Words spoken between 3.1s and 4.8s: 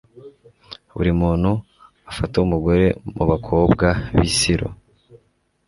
mu bakobwa b'i silo